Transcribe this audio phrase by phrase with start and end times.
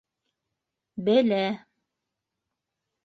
[1.09, 1.39] Белә.